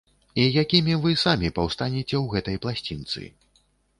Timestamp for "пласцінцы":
2.63-3.29